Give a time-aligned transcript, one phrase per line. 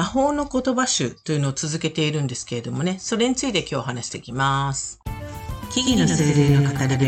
[0.00, 4.98] 魔法の言葉集というのを続けているんですけれどもね、それについて今日話していきます。
[5.70, 7.06] 木々の精霊の語り部、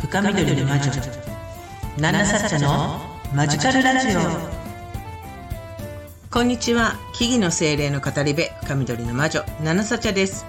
[0.00, 0.90] 深緑の魔女、
[1.98, 2.98] 七サチャの
[3.34, 4.20] マジカルラジオ。
[6.30, 6.96] こんにちは。
[7.12, 10.46] 木々の精霊の語り部、深緑の魔女、七サチャです。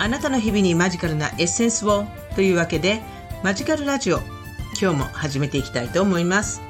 [0.00, 3.02] あなたの日々にマジカルなエッセンスをというわけで、
[3.44, 4.18] マジカルラジオ、
[4.82, 6.67] 今日も始めていきたいと思います。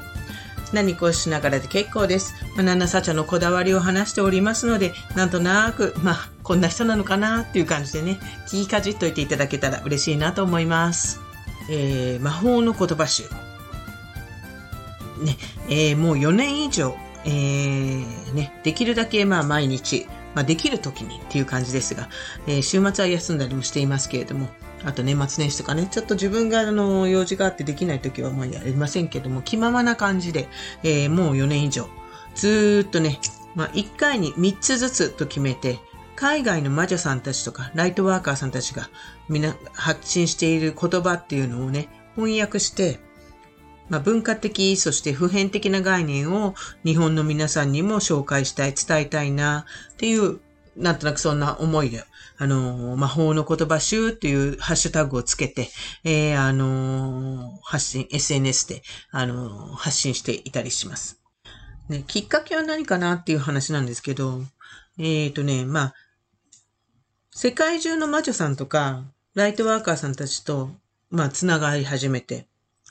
[0.74, 2.34] 何かをしながらで結構です。
[2.54, 11.20] まあ、ナナサチャのこだわりを話しておりますので、なんとなく、まあ、こんな人なのかなっていう感じでね、聞きかじっといていただけたら嬉しいなと思います。
[11.70, 13.24] えー、魔法の言葉集。
[15.22, 15.36] ね、
[15.68, 22.08] えー、もう4年以上、えー、ね、できるだけまあ毎日、まあできる時にっていう感じですが、
[22.46, 24.48] えー、週末は休んだりもしていますけれども、
[24.84, 30.48] あと年末年始とかね、ちょっと自分があの、用事があってできない時はもうやりませんけども、気ままな感じで、
[30.82, 31.88] えー、もう4年以上、
[32.34, 33.18] ずーっとね、
[33.54, 35.80] まあ、1回に3つずつと決めて、
[36.14, 38.88] 海外の魔女さんたちとか、ライトワーカーさんたちが、
[39.28, 42.98] みな発信している言葉っていうのをね、翻訳して、
[43.88, 50.40] まあ、文化的、そして普遍的な概念を日本の皆さんにも紹介したい、伝えたいな、っていう
[50.78, 52.04] なんとなくそんな思いで、
[52.38, 55.68] あの、魔法の言葉集っていうハッシュタグをつけて、
[56.04, 61.20] えー、あの、発信、SNS で、あの、発信していたりします。
[61.88, 64.42] ね、きっかけは何かなっていう話なんですけど、
[64.98, 65.94] えっ、とね、まあ、
[67.32, 70.70] 世界中の魔女さんとか、ライトワーカーさんたちと、
[71.10, 72.46] まあ、つながり始めて、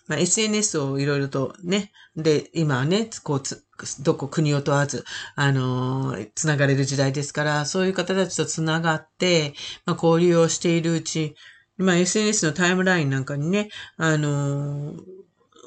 [0.07, 3.63] まあ、SNS をいろいろとね、で、今はね、こうつ、
[3.99, 9.53] どこ国を問わず、あのー、つながれる時代ですから、そういう方たちとつながって、
[9.85, 11.35] まあ、交流をしているうち、
[11.77, 14.95] まあ、SNS のタイムラインなんかにね、あの、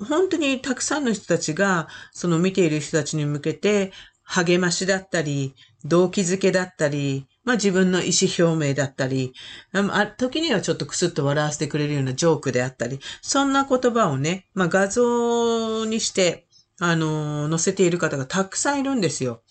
[0.08, 3.92] 本当にたくさんの人たちが、その見ている人たちに向けて、
[4.24, 9.32] 励ましだったり、動機づけだったり、まあ自分の意思表明だったり、
[9.72, 16.46] あ時にはちょっとクスッと笑わせてくれるようなジョークであったり、そんな言葉をね、まあ画像にして、
[16.80, 19.42] あの載せている方がたくさんいるんですよ。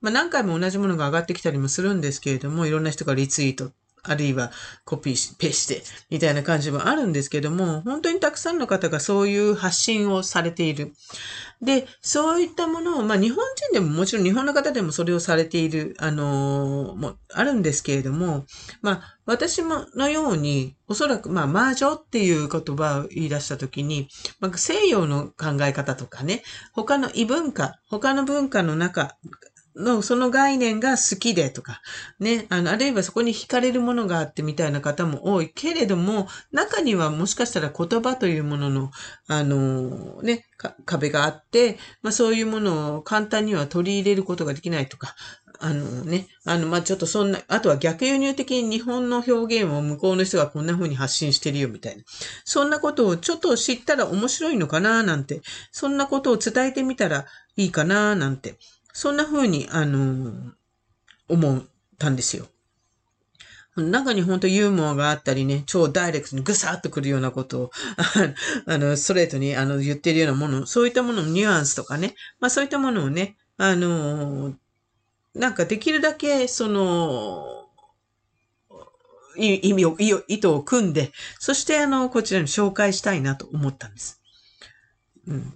[0.00, 3.72] まあ何回も同じものが上がってきたりもするんですけれども、いろんな人がリツイート
[4.02, 4.50] あるいは
[4.84, 10.92] コピーペーして、みたいな感じもあるんですけども、本当にたくさんの方がそういう発信をされている。
[11.60, 18.46] で、そういったものを、まあ日本人でももちろん日本の方でもそれをされている、あのー、もあるんですけれども、
[18.80, 24.08] まあ私ものように、おそらくまあ魔女っていう言葉を言い出したときに、
[24.40, 26.42] まあ、西洋の考え方とかね、
[26.72, 29.16] 他の異文化、他の文化の中
[29.78, 31.80] の、その概念が好きでとか、
[32.18, 38.90] ね、あの、あるいはそこに惹かれるものがあってみたいな方も多いけれども、中にはもしかしたら言葉というものの、
[39.28, 40.46] あの、ね、
[40.84, 45.14] 壁があって、まあそういうものを簡単には取り入れることができないとか、
[45.60, 52.04] あのね、あの、まあ、ちょっとそんな、あとは逆輸入的に日本の表現を向こうの人がこんな風に発信してるよみたいな。
[52.44, 55.40] そんなことをちょっと知ったら面白いのかななんて、
[55.72, 58.56] そんなことを伝えてみたらいいかななんて。
[58.92, 60.52] そんな風に、あの、
[61.28, 61.62] 思っ
[61.98, 62.46] たんですよ。
[63.76, 67.70] 中に本当ユーモアがあったりね、超ダイレクトにぐさっとくるようなことを、
[68.66, 74.54] あの、ストレートにあの言ってるようなもの、そういったもののニュアンスとかね、まあそういったものをね、あの、
[75.34, 77.68] なんかできるだけ、その、
[79.36, 84.20] 意味を、意図を組んで、そしてあの、こちらに紹介したいなと思ったんです。
[85.28, 85.54] うん。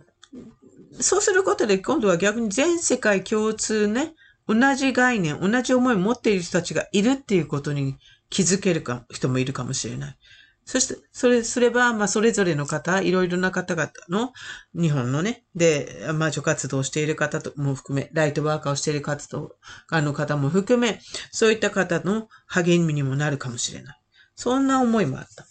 [1.01, 4.15] そうすることで今度は逆に全世界共通ね、
[4.47, 7.97] 同じ概念、同じ思いを持っている人たちがいるっていうことに
[8.29, 10.19] 気づけるか、人もいるかもしれない。
[10.65, 14.33] そして、それすれば、まあ、それぞれの方、いろいろな方々の、
[14.75, 19.57] 日本のね、で、魔女活動をしている方とも含め、ライトワーカーをしている活動
[19.89, 21.01] 家の方も含め、
[21.33, 24.01] そういった方の励みにもなるかもしれない。
[24.37, 25.47] そんな思いもあった。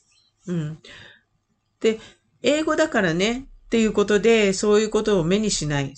[0.48, 0.80] うん。
[1.82, 2.00] で、
[2.42, 5.94] 英語だからね、っていうことで、そういうことを目にしない。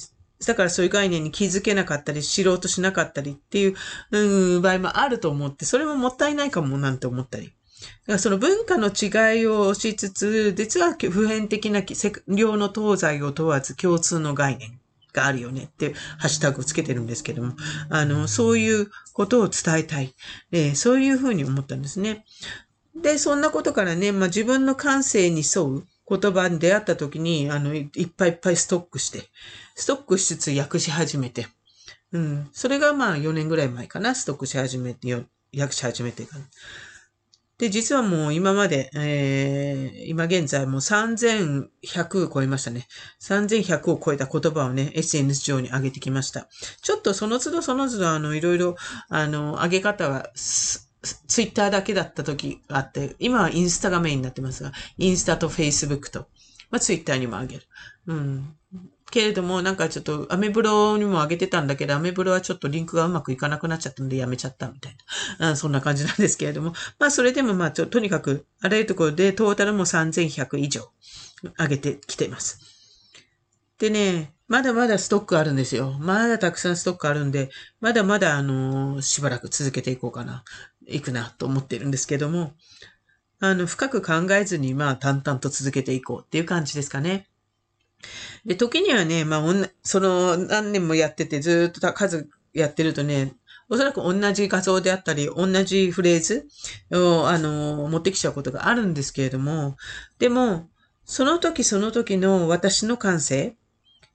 [0.45, 3.75] だからそういう概念に気づけなかったり、知ろうとしなかったりっていう、
[4.11, 7.45] うん、場合もあると思って、それももったいないかもなんて思ったり。
[7.48, 7.53] だか
[8.06, 11.81] らその文化の違いをしつつ、実は普遍的な
[12.27, 14.80] 両の東西を問わず共通の概念
[15.12, 17.53] があるよねってハッシュタグをつけてるんですけども、
[17.89, 20.13] あの、そういうことを伝えたい。
[20.51, 22.24] えー、そういうふうに思ったんですね。
[22.95, 29.23] で、そんなことからね、まあ自分の感性に沿う、言葉に出会った時に、あの、いっぱいいっぱいストックして、
[29.75, 31.47] ストックしつつ訳し始めて、
[32.11, 32.50] うん。
[32.51, 35.25] それがまあ4年ぐらい前かな、ストックし始めて、
[35.57, 36.27] 訳し始めて。
[37.57, 42.88] で、実はもう今まで、えー、今現在もう3100超えましたね。
[43.21, 46.47] 3100を超えた言葉をね、SNS 上に上げてきました。
[46.81, 48.75] ちょっとその都度その都度、あの、いろいろ、
[49.09, 50.29] あの、上げ方は、
[51.33, 56.27] ツイッターだけだった時があって、今はインスタがメインになってますが、インスタとフェイスブックと、
[56.69, 57.63] まあ、ツイッターにも上げる。
[58.06, 58.56] うん。
[59.09, 64.95] けれども、なんかちょっと、アメブロにも上げてたんだけど、アメブロはちょっとリンクがうまくいかなくなっちゃったんでやめちゃったみたい
[65.39, 65.50] な。
[65.50, 66.74] あそんな感じなんですけれども。
[67.00, 70.88] まあ、それでもまあ、ちょ、とにかく、あらゆるところでトータルも3100以上
[71.57, 72.59] 上げてきています。
[73.79, 75.97] でね、まだまだストックあるんですよ。
[76.00, 80.44] まだたくさんストックあるんで、まだまだあのー、しばらく続けていこうかな、
[80.88, 82.53] いくなと思ってるんですけども、
[83.39, 87.27] あの、深く考えずに、まあ、淡々と続けていこうっていう感じですかね。
[88.45, 93.33] で、時にはね、まあ、その何年もやっててずっと数やってるとね、
[93.69, 96.47] おそらく同じ画像であったり、同じフレーズ
[96.91, 99.77] を、あの、持ってきちゃうことがあるんですけれども、
[100.19, 100.69] でも、
[101.06, 103.57] その時その時の私の感性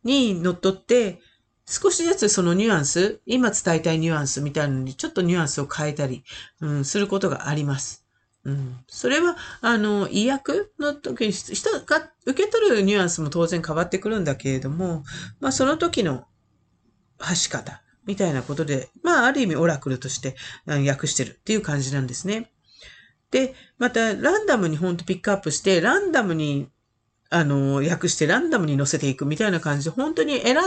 [0.04, 1.20] にのっとって、
[1.70, 6.24] 少しずつそのニュアンス、今伝えたいニュアンスみたいなのにちょっとニュアンスを変えたり、
[6.62, 8.06] うん、することがあります。
[8.44, 8.78] うん。
[8.86, 15.04] それは、あの、意訳の時に、人が受け取るニュアンスも当然変わってくるんだけれども、
[15.40, 16.24] まあ、その時の
[17.18, 20.36] 発し方みたいなことで、まあ、ある意味オラクルとして
[20.66, 22.50] 訳してるっていう感じなんですね。
[23.30, 26.70] で、また、ランダムにほんとピックアップして、ランダムに
[27.30, 30.58] あの、訳してランダムに載せていくみたいな感じで、本当に選ん、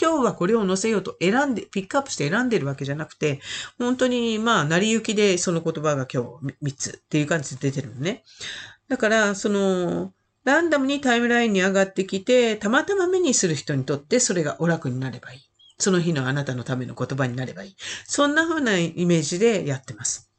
[0.00, 3.40] 今日はこれを載せようと選んで、ピックアップして選んでるわけじゃなくて、
[3.78, 8.24] 本当に、まあ、成り行きでその言葉が今日3つっていう感じで出てるのね。
[8.88, 10.12] だから、その、
[10.44, 15.40] ランダムにタイムラインに上がってきて、たまたま目にする人にとってそれがお楽になればいい。
[15.78, 17.76] その日のあなたのための言葉になればいい。
[18.04, 20.30] そんな風なイメージでやってます。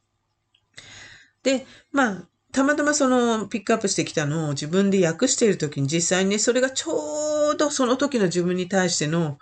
[1.44, 9.38] で、まあ、たまたまそのピックアップしてきたのを自分で訳しているときに実際にね、それがちょうどその時の自分に対しての、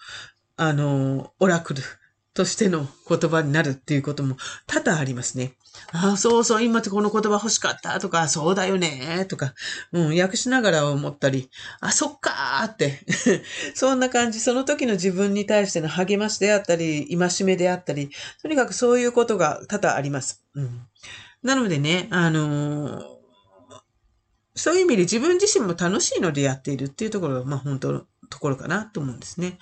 [0.58, 1.84] あの、オラクル
[2.34, 5.54] としての言葉になるっていうことも多々ありますね。
[5.92, 9.54] ああ、そうそう、今ってこの言葉欲しかったとか、そうだよねとか、
[9.92, 13.04] うん、訳しながら思ったり、あ、そっかーって
[13.74, 18.10] そんな感じ、その時の自分に対しての励ましであったり、戒めであったり、
[18.42, 20.44] とにかくそういうことが多々あります。
[20.56, 20.82] うん
[21.44, 23.04] なのでね、あのー、
[24.56, 29.58] そういう意味で自分自身も楽しいのでやっているっていうところが、まあ本当のところかなと思うんですね。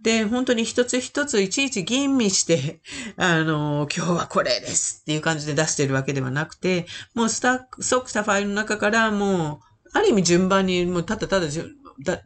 [0.00, 2.80] で、本当に一つ一ついちいち吟味して、
[3.16, 11.46] あの、今日はこれですっていう感じで出してるわけではなくて、もうスタック、ソックしたファイルの中からもう、ある意味順番に、もうただただ
[12.04, 12.22] だ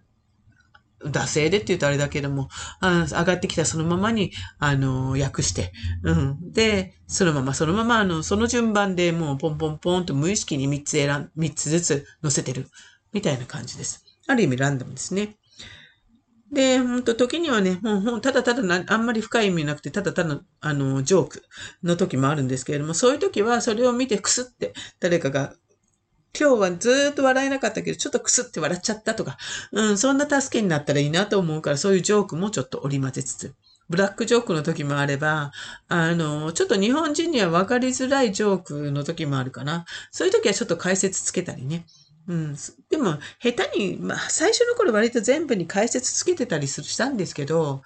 [1.05, 2.49] 惰性でって言うとあれだけども、
[2.81, 5.73] あ上がってきたそのままに、あの、訳して、
[6.03, 6.53] うん。
[6.53, 12.69] で、そのまま、そのまま、あの、その順番でもうポンポンポンと無意識に3つ選ん、3つずつ載せてる、
[13.13, 14.05] みたいな感じです。
[14.27, 15.37] ある意味ランダムですね。
[16.53, 21.43] で、ほんと、時にはね、もう、ただただな、あんまり深い意味なくて、ただただ、あの、ジョーク
[21.83, 25.55] の時もあるんですけれども、そういう時は、それを見てくすって、誰かが
[26.39, 29.39] 今日はずっと笑えなかったけど、ちょっとクスって笑っちゃったとか、
[29.73, 33.55] うん、そんな助けになったらいいなと思うから、そういうジョークもちょっと織り交ぜつつ。
[33.89, 35.53] ブラックジョークの時もあれば、
[35.89, 39.85] あの、ちょっと日本人には分かりづらいジョークの時もあるかな。
[40.11, 41.87] そういう時はちょっと解説つけたりね。
[42.27, 42.57] うん。
[42.91, 47.83] でも、下手に、まあ、最初の頃割と全部に解説つけてたりするしたんですけど、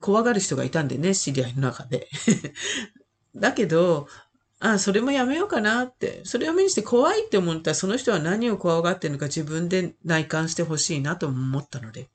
[0.00, 2.08] 怖がる人がいたんでね、知り合いの中で。
[3.34, 4.08] だけど、
[4.58, 6.22] あ、それもやめようかなって。
[6.24, 12.08] それを目にして怖いって思ったら、その人は何を怖がってるのか自分で内観してほしいなと思ったので。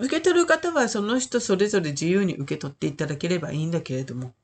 [0.00, 4.34] 受け取る方はその人それぞれ自由に受け取っていただければいいんだけれども。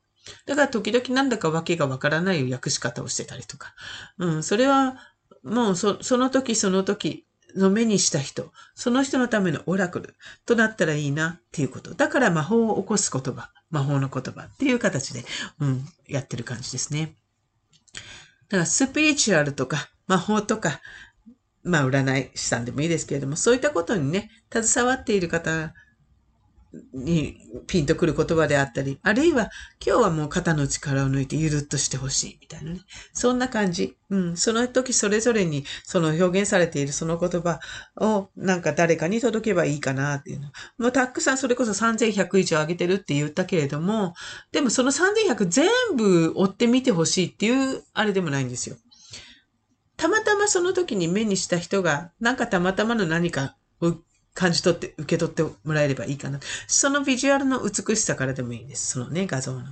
[0.45, 3.73] だから時々なんだかわけがわからない訳し方をしてたりとか。
[4.17, 4.95] うん、それは
[5.43, 10.15] もうそその時その時の目にした人、その人のためのオラクル
[10.45, 11.93] となったらいいなっていうこと。
[11.93, 13.51] だから魔法を起こす言葉。
[13.71, 15.23] 魔法の言葉っていう形で、
[15.59, 17.15] うん、やってる感じですね。
[18.49, 20.81] だからスピリチュアルとか魔法とか、
[21.63, 25.73] まあ占い師さんでもいいですけれども、そういったことにね、携わっている方
[26.93, 27.37] に
[27.67, 29.49] ピンとくる言葉であったり、あるいは
[29.85, 32.79] 今日はもう肩の力を抜いてゆるっとしてほしいみたいなね。
[33.13, 33.97] そんな感じ。
[34.09, 34.37] うん。
[34.37, 37.59] その時それぞれにその表現されているその言葉
[37.97, 40.47] をなんか誰かに届けばいいかなっていうの。
[40.77, 44.13] もうたくさんそれこそ3100以上上げてるって言ったけれども、
[44.51, 48.77] でもその3100全部追ってみてほしいっていうあれでもないんですよ。
[49.97, 53.55] たまたまその時に目にした人が、なんかたまたまの何か
[54.33, 56.39] 感じ取って、受け取ってもらえればいいかな。
[56.67, 58.91] そのビジュアルの美しさからでもいいです。
[58.91, 59.63] そのね、画像の。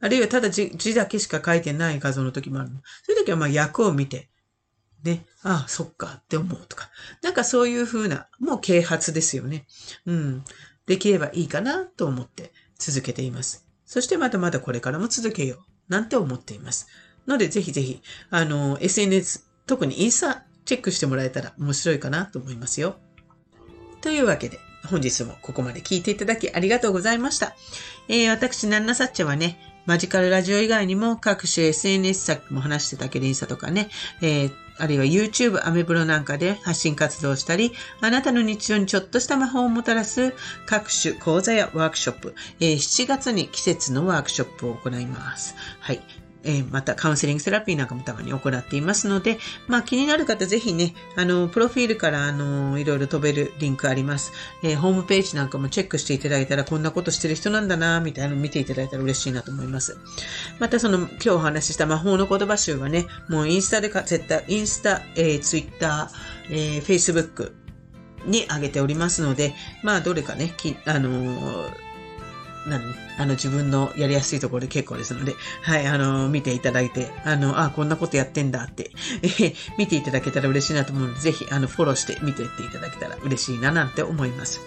[0.00, 2.80] あるいはただ字だけしか書いてない画像の時もあるの。
[3.04, 4.30] そういう時はまあ役を見て、
[5.02, 6.90] ね、ああ、そっかって思うとか。
[7.22, 9.66] なんかそういう風な、もう啓発ですよね。
[10.06, 10.44] うん。
[10.86, 13.66] できればいいかなと思って続けています。
[13.84, 16.88] そしてまだまだこれからも続けようなんて思っています。
[17.26, 22.98] のでぜひぜひ、あの、SNS、特にインスタチェックしてもらえたら面白いかなと思いますよ。
[24.00, 27.54] というわけで、本日もここまで聞いていただきありがとうございました。
[28.08, 33.88] えー、私、ナンナサッチャはね、マジカルラジオ以外にも各種 SNS さっきも話してたけどインスタとかね、
[34.20, 40.34] えー、あるいは YouTube、アメブロなんかで発信活動したり、あなたの日常にちょっとした魔法をもたらす
[40.66, 45.54] 各種講座やワークショップ、えー、7月に季節のワークショップを行います。
[45.80, 46.25] はい。
[46.46, 54.32] えー、またカウンセリングセラピーなんかもたまに行っていますので、まあ気になる方ぜひね、あの、プロフィールからあの、いろいろ飛べるリンクあります。
[54.62, 59.98] えー、ホームページなんかもチェックしていただいたらこんなことしてる人なんだな、みたいなの見ていただいたら嬉しいなと思います。
[60.58, 67.54] またその今日お話しした魔法の言葉集はね、もうインスタでか、絶対、インスタ、えー、ツイッター、えー、フェイスブック
[68.24, 71.85] に上げておりますので、まあどれかね、きあのー
[72.66, 72.82] 何
[73.18, 78.90] あの、自分のやりやすいところで結構ですので、はい、あの、見ていただいて、あの、あ、こんなことやってんだって、
[79.40, 84.60] え 見ていただけたら嬉しいなと思うので、ぜひ、あの、フォローして見ていっていただけたら嬉しいななんて思います。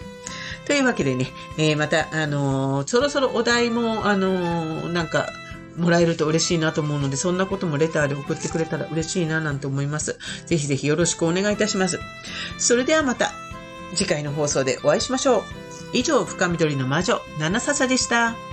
[0.65, 5.29] というわけでね、えー、また、あのそろそろお題も、あのなんか、
[5.77, 10.17] もらえると嬉しいなと思うので、そんなこともレターで送ってくれたら嬉しいななんて思います。
[10.45, 11.99] ぜひぜひよろしくお願いいたします。
[12.57, 13.31] それではまた
[13.95, 15.68] 次回の放送でお会いしましょう。
[15.93, 18.48] 以上、深緑の魔女、七笹でした。